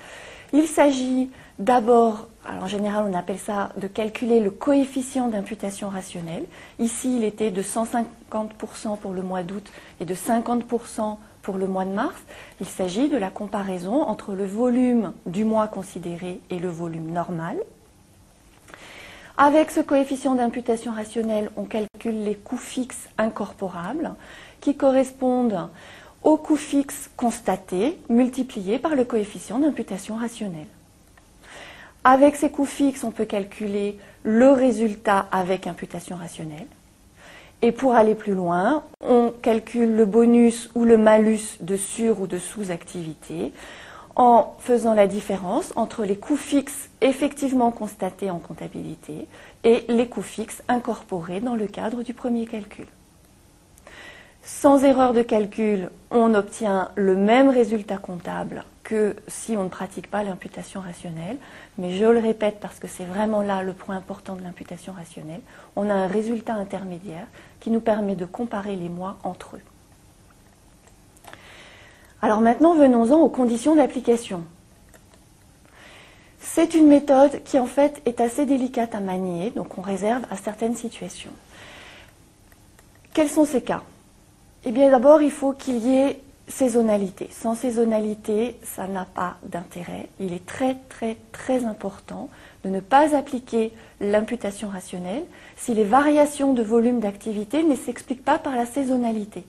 Il 0.52 0.66
s'agit 0.66 1.30
d'abord, 1.58 2.28
en 2.46 2.66
général 2.66 3.06
on 3.08 3.16
appelle 3.16 3.38
ça 3.38 3.70
de 3.76 3.86
calculer 3.86 4.40
le 4.40 4.50
coefficient 4.50 5.28
d'imputation 5.28 5.88
rationnelle. 5.88 6.44
Ici 6.78 7.16
il 7.16 7.24
était 7.24 7.50
de 7.50 7.62
150% 7.62 8.98
pour 9.00 9.12
le 9.12 9.22
mois 9.22 9.44
d'août 9.44 9.66
et 10.00 10.04
de 10.04 10.14
50% 10.14 11.16
pour 11.42 11.56
le 11.56 11.66
mois 11.66 11.84
de 11.84 11.90
mars, 11.90 12.20
il 12.60 12.66
s'agit 12.66 13.08
de 13.08 13.16
la 13.16 13.30
comparaison 13.30 14.02
entre 14.02 14.34
le 14.34 14.46
volume 14.46 15.12
du 15.26 15.44
mois 15.44 15.68
considéré 15.68 16.40
et 16.50 16.58
le 16.58 16.68
volume 16.68 17.10
normal. 17.10 17.56
Avec 19.38 19.70
ce 19.70 19.80
coefficient 19.80 20.34
d'imputation 20.34 20.92
rationnelle, 20.92 21.50
on 21.56 21.64
calcule 21.64 22.22
les 22.22 22.34
coûts 22.34 22.58
fixes 22.58 23.08
incorporables 23.16 24.14
qui 24.60 24.76
correspondent 24.76 25.70
aux 26.22 26.36
coûts 26.36 26.56
fixes 26.56 27.10
constatés 27.16 27.98
multipliés 28.08 28.78
par 28.78 28.94
le 28.94 29.04
coefficient 29.04 29.58
d'imputation 29.58 30.16
rationnelle. 30.16 30.66
Avec 32.04 32.36
ces 32.36 32.50
coûts 32.50 32.66
fixes, 32.66 33.04
on 33.04 33.10
peut 33.10 33.24
calculer 33.24 33.98
le 34.22 34.50
résultat 34.50 35.26
avec 35.32 35.66
imputation 35.66 36.16
rationnelle. 36.16 36.66
Et 37.62 37.72
pour 37.72 37.94
aller 37.94 38.14
plus 38.14 38.34
loin, 38.34 38.82
on 39.00 39.32
calcule 39.40 39.94
le 39.94 40.04
bonus 40.04 40.68
ou 40.74 40.84
le 40.84 40.98
malus 40.98 41.58
de 41.60 41.76
sur 41.76 42.20
ou 42.20 42.26
de 42.26 42.38
sous-activité 42.38 43.52
en 44.16 44.54
faisant 44.58 44.94
la 44.94 45.06
différence 45.06 45.72
entre 45.76 46.04
les 46.04 46.16
coûts 46.16 46.36
fixes 46.36 46.90
effectivement 47.00 47.70
constatés 47.70 48.30
en 48.30 48.38
comptabilité 48.38 49.26
et 49.64 49.84
les 49.88 50.08
coûts 50.08 50.22
fixes 50.22 50.62
incorporés 50.68 51.40
dans 51.40 51.54
le 51.54 51.66
cadre 51.66 52.02
du 52.02 52.14
premier 52.14 52.46
calcul. 52.46 52.86
Sans 54.44 54.84
erreur 54.84 55.12
de 55.12 55.22
calcul, 55.22 55.90
on 56.10 56.34
obtient 56.34 56.90
le 56.96 57.14
même 57.14 57.48
résultat 57.48 57.98
comptable 57.98 58.64
que 58.82 59.16
si 59.28 59.56
on 59.56 59.64
ne 59.64 59.68
pratique 59.68 60.10
pas 60.10 60.24
l'imputation 60.24 60.80
rationnelle. 60.80 61.36
Mais 61.78 61.96
je 61.96 62.04
le 62.04 62.18
répète 62.18 62.58
parce 62.60 62.78
que 62.78 62.88
c'est 62.88 63.04
vraiment 63.04 63.42
là 63.42 63.62
le 63.62 63.72
point 63.72 63.96
important 63.96 64.34
de 64.34 64.42
l'imputation 64.42 64.92
rationnelle. 64.92 65.40
On 65.76 65.88
a 65.88 65.94
un 65.94 66.06
résultat 66.06 66.54
intermédiaire 66.54 67.26
qui 67.60 67.70
nous 67.70 67.80
permet 67.80 68.16
de 68.16 68.26
comparer 68.26 68.76
les 68.76 68.88
mois 68.88 69.18
entre 69.22 69.56
eux. 69.56 69.71
Alors 72.24 72.40
maintenant, 72.40 72.74
venons-en 72.74 73.18
aux 73.18 73.28
conditions 73.28 73.74
d'application. 73.74 74.44
C'est 76.38 76.74
une 76.74 76.86
méthode 76.86 77.42
qui 77.44 77.58
en 77.58 77.66
fait 77.66 78.00
est 78.06 78.20
assez 78.20 78.46
délicate 78.46 78.94
à 78.94 79.00
manier, 79.00 79.50
donc 79.50 79.76
on 79.76 79.80
réserve 79.80 80.22
à 80.30 80.36
certaines 80.36 80.76
situations. 80.76 81.32
Quels 83.12 83.28
sont 83.28 83.44
ces 83.44 83.62
cas? 83.62 83.82
Eh 84.64 84.70
bien 84.70 84.90
d'abord, 84.90 85.20
il 85.20 85.32
faut 85.32 85.52
qu'il 85.52 85.78
y 85.78 85.96
ait 85.96 86.20
saisonnalité. 86.46 87.28
Sans 87.32 87.56
saisonnalité, 87.56 88.56
ça 88.62 88.86
n'a 88.86 89.04
pas 89.04 89.36
d'intérêt. 89.44 90.08
Il 90.20 90.32
est 90.32 90.46
très 90.46 90.76
très 90.88 91.16
très 91.32 91.64
important 91.64 92.28
de 92.64 92.68
ne 92.68 92.80
pas 92.80 93.16
appliquer 93.16 93.72
l'imputation 94.00 94.68
rationnelle 94.68 95.24
si 95.56 95.74
les 95.74 95.84
variations 95.84 96.52
de 96.52 96.62
volume 96.62 97.00
d'activité 97.00 97.64
ne 97.64 97.74
s'expliquent 97.74 98.24
pas 98.24 98.38
par 98.38 98.54
la 98.54 98.66
saisonnalité. 98.66 99.44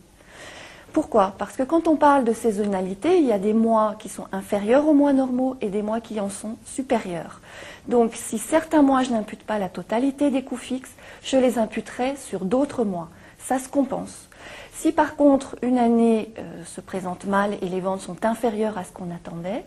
Pourquoi? 0.94 1.34
Parce 1.40 1.56
que 1.56 1.64
quand 1.64 1.88
on 1.88 1.96
parle 1.96 2.24
de 2.24 2.34
saisonnalité, 2.34 3.18
il 3.18 3.26
y 3.26 3.32
a 3.32 3.40
des 3.40 3.54
mois 3.54 3.96
qui 3.98 4.10
sont 4.10 4.28
inférieurs 4.32 4.88
aux 4.88 4.94
mois 4.94 5.12
normaux 5.12 5.56
et 5.60 5.70
des 5.70 5.82
mois 5.82 6.00
qui 6.00 6.20
en 6.20 6.30
sont 6.30 6.56
supérieurs. 6.66 7.42
Donc 7.88 8.12
si 8.14 8.38
certains 8.38 8.84
mois 8.84 9.02
je 9.02 9.10
n'impute 9.10 9.42
pas 9.42 9.58
la 9.58 9.70
totalité 9.70 10.30
des 10.30 10.44
coûts 10.44 10.56
fixes, 10.56 10.94
je 11.24 11.38
les 11.38 11.58
imputerai 11.58 12.16
sur 12.16 12.46
d'autres 12.46 12.84
mois. 12.84 13.10
Ça 13.40 13.58
se 13.58 13.68
compense. 13.70 14.30
Si 14.72 14.92
par 14.92 15.16
contre 15.16 15.56
une 15.64 15.80
année 15.80 16.32
euh, 16.38 16.64
se 16.64 16.80
présente 16.80 17.26
mal 17.26 17.58
et 17.64 17.70
les 17.70 17.82
ventes 17.82 18.02
sont 18.02 18.24
inférieures 18.24 18.78
à 18.78 18.84
ce 18.84 18.92
qu'on 18.92 19.10
attendait, 19.10 19.66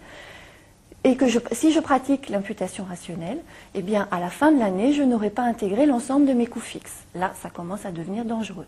et 1.03 1.17
que 1.17 1.27
si 1.51 1.73
je 1.73 1.81
pratique 1.81 2.29
l'imputation 2.29 2.85
rationnelle, 2.85 3.41
eh 3.75 3.83
bien 3.83 4.07
à 4.13 4.21
la 4.21 4.31
fin 4.31 4.53
de 4.53 4.61
l'année, 4.61 4.93
je 4.93 5.03
n'aurai 5.03 5.31
pas 5.31 5.43
intégré 5.43 5.87
l'ensemble 5.87 6.27
de 6.27 6.33
mes 6.35 6.47
coûts 6.47 6.61
fixes. 6.61 7.03
Là, 7.17 7.33
ça 7.43 7.51
commence 7.51 7.85
à 7.85 7.91
devenir 7.91 8.25
dangereux. 8.25 8.67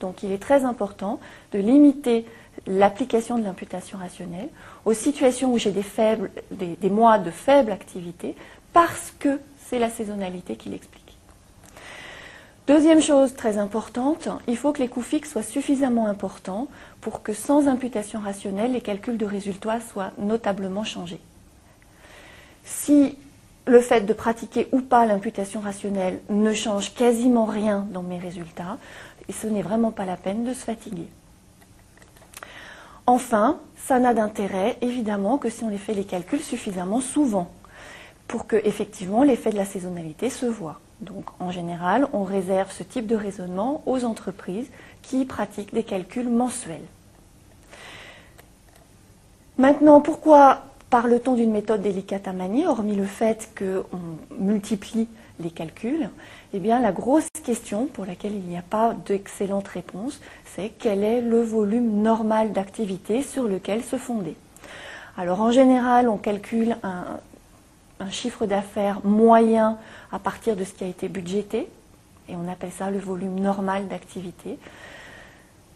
Donc 0.00 0.22
il 0.22 0.32
est 0.32 0.42
très 0.42 0.64
important 0.64 1.20
de 1.52 1.58
limiter 1.58 2.24
l'application 2.66 3.38
de 3.38 3.44
l'imputation 3.44 3.98
rationnelle 3.98 4.48
aux 4.84 4.94
situations 4.94 5.52
où 5.52 5.58
j'ai 5.58 5.72
des 5.72 6.90
mois 6.90 7.18
de 7.18 7.30
faible 7.30 7.72
activité 7.72 8.34
parce 8.72 9.12
que 9.18 9.40
c'est 9.66 9.78
la 9.78 9.90
saisonnalité 9.90 10.56
qui 10.56 10.68
l'explique. 10.68 11.06
Deuxième 12.66 13.00
chose 13.00 13.34
très 13.34 13.58
importante, 13.58 14.28
il 14.48 14.56
faut 14.56 14.72
que 14.72 14.80
les 14.80 14.88
coûts 14.88 15.02
fixes 15.02 15.30
soient 15.30 15.44
suffisamment 15.44 16.08
importants 16.08 16.66
pour 17.00 17.22
que 17.22 17.32
sans 17.32 17.68
imputation 17.68 18.18
rationnelle, 18.18 18.72
les 18.72 18.80
calculs 18.80 19.16
de 19.16 19.24
résultats 19.24 19.80
soient 19.80 20.10
notablement 20.18 20.82
changés. 20.82 21.20
Si 22.64 23.16
le 23.66 23.80
fait 23.80 24.00
de 24.00 24.12
pratiquer 24.12 24.68
ou 24.72 24.80
pas 24.80 25.06
l'imputation 25.06 25.60
rationnelle 25.60 26.20
ne 26.28 26.52
change 26.52 26.92
quasiment 26.92 27.44
rien 27.44 27.86
dans 27.92 28.02
mes 28.02 28.18
résultats, 28.18 28.78
ce 29.32 29.46
n'est 29.46 29.62
vraiment 29.62 29.90
pas 29.90 30.04
la 30.04 30.16
peine 30.16 30.44
de 30.44 30.52
se 30.52 30.64
fatiguer. 30.64 31.08
Enfin, 33.06 33.58
ça 33.76 33.98
n'a 33.98 34.14
d'intérêt 34.14 34.78
évidemment 34.80 35.38
que 35.38 35.48
si 35.48 35.62
on 35.62 35.68
les 35.68 35.78
fait 35.78 35.94
les 35.94 36.04
calculs 36.04 36.42
suffisamment 36.42 37.00
souvent 37.00 37.50
pour 38.26 38.46
que 38.46 38.56
effectivement 38.64 39.22
l'effet 39.22 39.50
de 39.50 39.56
la 39.56 39.64
saisonnalité 39.64 40.30
se 40.30 40.46
voit. 40.46 40.80
Donc 41.00 41.26
en 41.38 41.50
général, 41.50 42.08
on 42.12 42.24
réserve 42.24 42.72
ce 42.72 42.82
type 42.82 43.06
de 43.06 43.16
raisonnement 43.16 43.82
aux 43.86 44.04
entreprises 44.04 44.68
qui 45.02 45.24
pratiquent 45.24 45.74
des 45.74 45.84
calculs 45.84 46.28
mensuels. 46.28 46.80
Maintenant, 49.58 50.00
pourquoi 50.00 50.62
parle-t-on 50.90 51.34
d'une 51.34 51.52
méthode 51.52 51.82
délicate 51.82 52.28
à 52.28 52.32
manier, 52.32 52.66
hormis 52.66 52.96
le 52.96 53.04
fait 53.04 53.50
qu'on 53.56 54.42
multiplie 54.42 55.08
les 55.40 55.50
calculs 55.50 56.08
Eh 56.52 56.58
bien, 56.58 56.80
la 56.80 56.92
grosse 56.92 57.28
question 57.44 57.86
pour 57.86 58.06
laquelle 58.06 58.34
il 58.34 58.44
n'y 58.44 58.56
a 58.56 58.62
pas 58.62 58.94
d'excellente 59.06 59.68
réponse, 59.68 60.20
c'est 60.54 60.72
quel 60.78 61.04
est 61.04 61.20
le 61.20 61.42
volume 61.42 62.02
normal 62.02 62.52
d'activité 62.52 63.22
sur 63.22 63.44
lequel 63.44 63.82
se 63.82 63.96
fonder. 63.96 64.36
Alors 65.16 65.40
en 65.40 65.50
général, 65.50 66.08
on 66.08 66.18
calcule 66.18 66.76
un, 66.82 67.20
chiffre 68.10 68.46
d'affaires 68.46 69.00
moyen 69.04 69.78
à 70.12 70.18
partir 70.18 70.54
de 70.54 70.64
ce 70.64 70.72
qui 70.72 70.84
a 70.84 70.86
été 70.86 71.08
budgété, 71.08 71.68
et 72.28 72.36
on 72.36 72.50
appelle 72.50 72.72
ça 72.72 72.90
le 72.90 72.98
volume 72.98 73.40
normal 73.40 73.88
d'activité. 73.88 74.58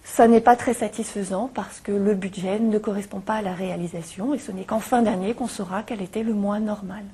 Ça 0.05 0.27
n'est 0.27 0.41
pas 0.41 0.57
très 0.57 0.75
satisfaisant 0.75 1.51
parce 1.55 1.81
que 1.81 1.93
le 1.93 2.15
budget 2.15 2.59
ne 2.59 2.79
correspond 2.79 3.21
pas 3.21 3.35
à 3.35 3.43
la 3.43 3.55
réalisation 3.55 4.35
et 4.35 4.39
ce 4.39 4.51
n'est 4.51 4.65
qu'en 4.65 4.81
fin 4.81 5.03
d'année 5.03 5.35
qu'on 5.35 5.47
saura 5.47 5.83
quel 5.83 6.03
était 6.03 6.25
le 6.25 6.35
mois 6.35 6.59
normal. 6.59 7.05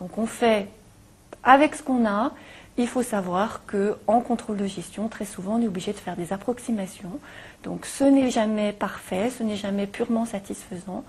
Donc 0.00 0.18
on 0.18 0.26
fait 0.26 0.68
avec 1.44 1.74
ce 1.74 1.82
qu'on 1.82 2.06
a. 2.06 2.32
Il 2.78 2.88
faut 2.88 3.02
savoir 3.02 3.62
qu'en 3.66 4.20
contrôle 4.20 4.58
de 4.58 4.66
gestion, 4.66 5.08
très 5.08 5.24
souvent, 5.24 5.56
on 5.56 5.62
est 5.62 5.66
obligé 5.66 5.92
de 5.92 5.98
faire 5.98 6.16
des 6.16 6.32
approximations. 6.32 7.18
Donc 7.62 7.86
ce 7.86 8.04
n'est 8.04 8.30
jamais 8.30 8.72
parfait, 8.72 9.30
ce 9.30 9.42
n'est 9.42 9.56
jamais 9.56 9.86
purement 9.86 10.26
satisfaisant 10.26 11.04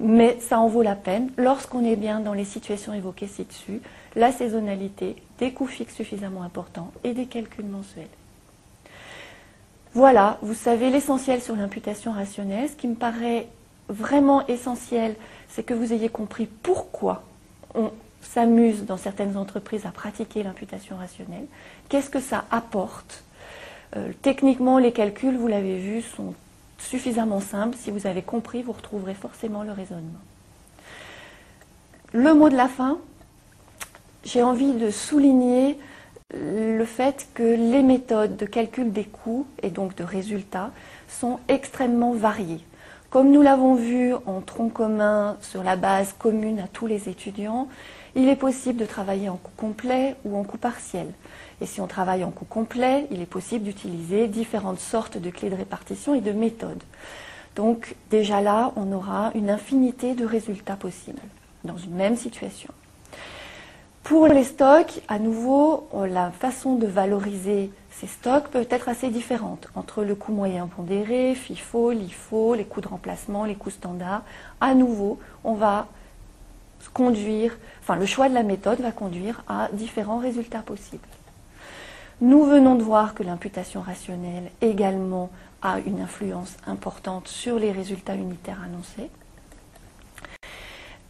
mais 0.00 0.38
ça 0.40 0.58
en 0.58 0.68
vaut 0.68 0.82
la 0.82 0.96
peine 0.96 1.30
lorsqu'on 1.36 1.84
est 1.84 1.96
bien 1.96 2.20
dans 2.20 2.32
les 2.32 2.44
situations 2.44 2.94
évoquées 2.94 3.26
ci-dessus, 3.26 3.80
la 4.16 4.32
saisonnalité, 4.32 5.16
des 5.38 5.52
coûts 5.52 5.66
fixes 5.66 5.94
suffisamment 5.94 6.42
importants 6.42 6.92
et 7.04 7.12
des 7.12 7.26
calculs 7.26 7.66
mensuels. 7.66 8.08
Voilà, 9.92 10.38
vous 10.42 10.54
savez 10.54 10.90
l'essentiel 10.90 11.40
sur 11.40 11.54
l'imputation 11.54 12.12
rationnelle. 12.12 12.68
Ce 12.68 12.74
qui 12.74 12.88
me 12.88 12.96
paraît 12.96 13.46
vraiment 13.88 14.44
essentiel, 14.48 15.14
c'est 15.48 15.62
que 15.62 15.74
vous 15.74 15.92
ayez 15.92 16.08
compris 16.08 16.46
pourquoi 16.46 17.22
on 17.74 17.92
s'amuse 18.24 18.84
dans 18.84 18.96
certaines 18.96 19.36
entreprises 19.36 19.86
à 19.86 19.90
pratiquer 19.90 20.42
l'imputation 20.42 20.96
rationnelle. 20.96 21.46
Qu'est-ce 21.88 22.10
que 22.10 22.20
ça 22.20 22.44
apporte? 22.50 23.24
Euh, 23.96 24.12
Techniquement, 24.22 24.78
les 24.78 24.92
calculs, 24.92 25.36
vous 25.36 25.46
l'avez 25.46 25.78
vu, 25.78 26.02
sont 26.02 26.34
suffisamment 26.78 27.40
simples. 27.40 27.76
Si 27.78 27.90
vous 27.90 28.06
avez 28.06 28.22
compris, 28.22 28.62
vous 28.62 28.72
retrouverez 28.72 29.14
forcément 29.14 29.62
le 29.62 29.72
raisonnement. 29.72 30.20
Le 32.12 32.34
mot 32.34 32.48
de 32.48 32.56
la 32.56 32.68
fin, 32.68 32.98
j'ai 34.24 34.42
envie 34.42 34.72
de 34.72 34.90
souligner 34.90 35.78
le 36.32 36.84
fait 36.84 37.28
que 37.34 37.42
les 37.42 37.82
méthodes 37.82 38.36
de 38.36 38.46
calcul 38.46 38.92
des 38.92 39.04
coûts 39.04 39.46
et 39.62 39.70
donc 39.70 39.94
de 39.96 40.04
résultats 40.04 40.70
sont 41.08 41.38
extrêmement 41.48 42.12
variées. 42.12 42.64
Comme 43.14 43.30
nous 43.30 43.42
l'avons 43.42 43.76
vu 43.76 44.12
en 44.26 44.40
tronc 44.40 44.70
commun 44.70 45.36
sur 45.40 45.62
la 45.62 45.76
base 45.76 46.16
commune 46.18 46.58
à 46.58 46.66
tous 46.66 46.88
les 46.88 47.08
étudiants, 47.08 47.68
il 48.16 48.28
est 48.28 48.34
possible 48.34 48.76
de 48.76 48.86
travailler 48.86 49.28
en 49.28 49.36
coût 49.36 49.52
complet 49.56 50.16
ou 50.24 50.36
en 50.36 50.42
coût 50.42 50.58
partiel. 50.58 51.06
Et 51.60 51.66
si 51.66 51.80
on 51.80 51.86
travaille 51.86 52.24
en 52.24 52.32
coût 52.32 52.44
complet, 52.44 53.06
il 53.12 53.22
est 53.22 53.26
possible 53.26 53.66
d'utiliser 53.66 54.26
différentes 54.26 54.80
sortes 54.80 55.16
de 55.16 55.30
clés 55.30 55.48
de 55.48 55.54
répartition 55.54 56.16
et 56.16 56.20
de 56.20 56.32
méthodes. 56.32 56.82
Donc 57.54 57.94
déjà 58.10 58.40
là, 58.40 58.72
on 58.74 58.90
aura 58.90 59.30
une 59.36 59.48
infinité 59.48 60.14
de 60.14 60.26
résultats 60.26 60.74
possibles 60.74 61.22
dans 61.62 61.76
une 61.76 61.94
même 61.94 62.16
situation. 62.16 62.74
Pour 64.02 64.26
les 64.26 64.42
stocks, 64.42 65.00
à 65.06 65.20
nouveau, 65.20 65.88
la 65.94 66.32
façon 66.32 66.74
de 66.74 66.88
valoriser 66.88 67.70
ces 68.00 68.06
stocks 68.08 68.48
peut 68.48 68.66
être 68.70 68.88
assez 68.88 69.08
différente 69.08 69.68
entre 69.74 70.02
le 70.02 70.14
coût 70.14 70.32
moyen 70.32 70.66
pondéré, 70.66 71.34
FIFO, 71.34 71.92
LIFO, 71.92 72.54
les 72.54 72.64
coûts 72.64 72.80
de 72.80 72.88
remplacement, 72.88 73.44
les 73.44 73.54
coûts 73.54 73.70
standards. 73.70 74.22
À 74.60 74.74
nouveau, 74.74 75.20
on 75.44 75.54
va 75.54 75.86
conduire, 76.92 77.56
enfin 77.80 77.96
le 77.96 78.06
choix 78.06 78.28
de 78.28 78.34
la 78.34 78.42
méthode 78.42 78.80
va 78.80 78.92
conduire 78.92 79.42
à 79.48 79.68
différents 79.72 80.18
résultats 80.18 80.62
possibles. 80.62 81.06
Nous 82.20 82.44
venons 82.44 82.74
de 82.74 82.82
voir 82.82 83.14
que 83.14 83.22
l'imputation 83.22 83.80
rationnelle 83.80 84.50
également 84.60 85.30
a 85.62 85.78
une 85.80 86.00
influence 86.00 86.56
importante 86.66 87.28
sur 87.28 87.58
les 87.58 87.72
résultats 87.72 88.14
unitaires 88.14 88.62
annoncés. 88.64 89.10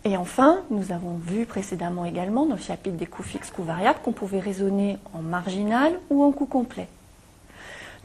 Et 0.04 0.18
enfin, 0.18 0.60
nous 0.70 0.92
avons 0.92 1.14
vu 1.14 1.46
précédemment 1.46 2.04
également 2.04 2.44
dans 2.44 2.56
le 2.56 2.60
chapitre 2.60 2.96
des 2.96 3.06
coûts 3.06 3.22
fixes, 3.22 3.50
coûts 3.50 3.62
variables, 3.62 4.00
qu'on 4.04 4.12
pouvait 4.12 4.40
raisonner 4.40 4.98
en 5.14 5.20
marginal 5.20 5.98
ou 6.10 6.22
en 6.22 6.30
coût 6.30 6.46
complet. 6.46 6.88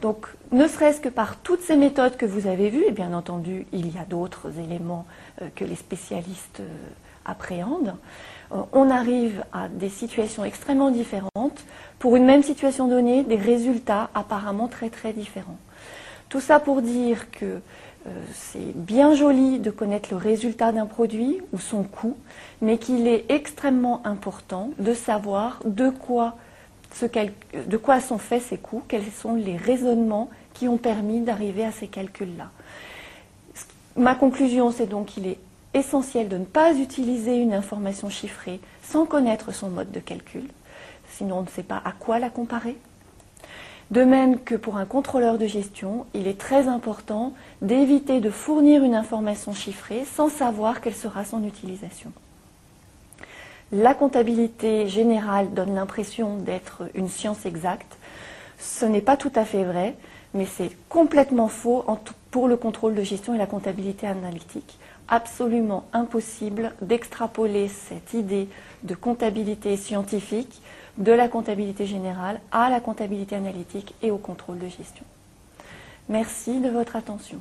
Donc, 0.00 0.26
ne 0.50 0.66
serait-ce 0.66 1.00
que 1.00 1.10
par 1.10 1.36
toutes 1.36 1.60
ces 1.60 1.76
méthodes 1.76 2.16
que 2.16 2.24
vous 2.24 2.46
avez 2.46 2.70
vues, 2.70 2.84
et 2.86 2.90
bien 2.90 3.12
entendu, 3.12 3.66
il 3.72 3.94
y 3.94 3.98
a 3.98 4.04
d'autres 4.04 4.58
éléments 4.58 5.04
euh, 5.42 5.48
que 5.54 5.64
les 5.64 5.74
spécialistes 5.74 6.60
euh, 6.60 6.68
appréhendent, 7.26 7.96
euh, 8.52 8.62
on 8.72 8.88
arrive 8.88 9.44
à 9.52 9.68
des 9.68 9.90
situations 9.90 10.42
extrêmement 10.42 10.90
différentes, 10.90 11.62
pour 11.98 12.16
une 12.16 12.24
même 12.24 12.42
situation 12.42 12.88
donnée, 12.88 13.24
des 13.24 13.36
résultats 13.36 14.08
apparemment 14.14 14.68
très 14.68 14.88
très 14.88 15.12
différents. 15.12 15.58
Tout 16.30 16.40
ça 16.40 16.60
pour 16.60 16.80
dire 16.80 17.30
que 17.30 17.60
c'est 18.32 18.74
bien 18.74 19.14
joli 19.14 19.58
de 19.58 19.70
connaître 19.70 20.08
le 20.10 20.16
résultat 20.16 20.72
d'un 20.72 20.86
produit 20.86 21.40
ou 21.52 21.58
son 21.58 21.82
coût, 21.82 22.16
mais 22.62 22.78
qu'il 22.78 23.06
est 23.06 23.26
extrêmement 23.28 24.00
important 24.06 24.70
de 24.78 24.94
savoir 24.94 25.60
de 25.64 25.90
quoi, 25.90 26.36
de 27.02 27.76
quoi 27.76 28.00
sont 28.00 28.18
faits 28.18 28.42
ces 28.42 28.56
coûts, 28.56 28.82
quels 28.88 29.10
sont 29.10 29.34
les 29.34 29.56
raisonnements 29.56 30.30
qui 30.54 30.66
ont 30.68 30.78
permis 30.78 31.20
d'arriver 31.20 31.64
à 31.64 31.72
ces 31.72 31.88
calculs-là. 31.88 32.50
Ma 33.96 34.14
conclusion, 34.14 34.70
c'est 34.70 34.86
donc 34.86 35.06
qu'il 35.06 35.26
est 35.26 35.38
essentiel 35.74 36.28
de 36.28 36.38
ne 36.38 36.44
pas 36.44 36.74
utiliser 36.74 37.36
une 37.36 37.52
information 37.52 38.08
chiffrée 38.08 38.60
sans 38.82 39.04
connaître 39.04 39.52
son 39.52 39.68
mode 39.68 39.90
de 39.90 40.00
calcul, 40.00 40.48
sinon 41.12 41.38
on 41.38 41.42
ne 41.42 41.48
sait 41.48 41.62
pas 41.62 41.80
à 41.84 41.92
quoi 41.92 42.18
la 42.18 42.30
comparer. 42.30 42.76
De 43.90 44.04
même 44.04 44.38
que 44.38 44.54
pour 44.54 44.76
un 44.76 44.84
contrôleur 44.84 45.36
de 45.36 45.46
gestion, 45.46 46.06
il 46.14 46.28
est 46.28 46.38
très 46.38 46.68
important 46.68 47.32
d'éviter 47.60 48.20
de 48.20 48.30
fournir 48.30 48.84
une 48.84 48.94
information 48.94 49.52
chiffrée 49.52 50.04
sans 50.04 50.28
savoir 50.28 50.80
quelle 50.80 50.94
sera 50.94 51.24
son 51.24 51.42
utilisation. 51.42 52.12
La 53.72 53.94
comptabilité 53.94 54.88
générale 54.88 55.54
donne 55.54 55.74
l'impression 55.74 56.36
d'être 56.36 56.82
une 56.94 57.08
science 57.08 57.46
exacte. 57.46 57.98
Ce 58.58 58.84
n'est 58.84 59.00
pas 59.00 59.16
tout 59.16 59.32
à 59.34 59.44
fait 59.44 59.64
vrai, 59.64 59.96
mais 60.34 60.46
c'est 60.46 60.70
complètement 60.88 61.48
faux 61.48 61.84
pour 62.30 62.46
le 62.46 62.56
contrôle 62.56 62.94
de 62.94 63.02
gestion 63.02 63.34
et 63.34 63.38
la 63.38 63.46
comptabilité 63.46 64.06
analytique. 64.06 64.78
Absolument 65.08 65.84
impossible 65.92 66.72
d'extrapoler 66.80 67.66
cette 67.66 68.14
idée 68.14 68.48
de 68.84 68.94
comptabilité 68.94 69.76
scientifique 69.76 70.62
de 70.98 71.12
la 71.12 71.28
comptabilité 71.28 71.86
générale 71.86 72.40
à 72.52 72.70
la 72.70 72.80
comptabilité 72.80 73.36
analytique 73.36 73.94
et 74.02 74.10
au 74.10 74.18
contrôle 74.18 74.58
de 74.58 74.68
gestion. 74.68 75.04
Merci 76.08 76.60
de 76.60 76.68
votre 76.68 76.96
attention. 76.96 77.40